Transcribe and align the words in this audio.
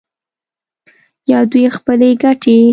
یا 1.31 1.39
دوی 1.51 1.65
خپلې 1.77 2.09
ګټې 2.23 2.59